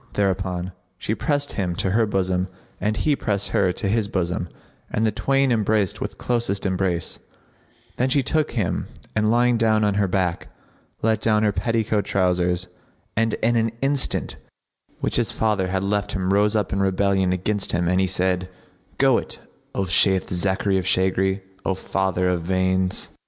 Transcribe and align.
Thereupon 0.13 0.71
she 0.97 1.13
pressed 1.13 1.51
him 1.51 1.75
to 1.75 1.91
her 1.91 2.07
bosom 2.07 2.47
and 2.79 2.97
he 2.97 3.15
pressed 3.15 3.49
her 3.49 3.71
to 3.73 3.87
his 3.87 4.07
bosom 4.07 4.49
and 4.89 5.05
the 5.05 5.11
twain 5.11 5.51
embraced 5.51 6.01
with 6.01 6.17
closest 6.17 6.65
embrace, 6.65 7.19
then 7.97 8.09
she 8.09 8.23
took 8.23 8.53
him 8.53 8.87
and, 9.15 9.29
lying 9.29 9.57
down 9.59 9.83
on 9.83 9.93
her 10.01 10.07
back, 10.07 10.47
let 11.03 11.21
down 11.21 11.43
her 11.43 11.51
petticoat 11.51 12.03
trousers, 12.05 12.67
and 13.15 13.35
in 13.43 13.55
an 13.55 13.73
instant 13.83 14.37
that 14.89 14.93
which 15.01 15.17
his 15.17 15.31
father 15.31 15.67
had 15.67 15.83
left 15.83 16.13
him 16.13 16.33
rose 16.33 16.55
up 16.55 16.73
in 16.73 16.79
rebellion 16.79 17.31
against 17.31 17.71
him 17.71 17.87
and 17.87 18.01
he 18.01 18.07
said, 18.07 18.49
"Go 18.97 19.19
it, 19.19 19.37
O 19.75 19.83
Shayth 19.85 20.29
Zachary[FN#61] 20.31 20.79
of 20.79 20.85
shaggery, 20.87 21.41
O 21.63 21.73
father 21.75 22.27
of 22.27 22.41
veins!" 22.41 23.09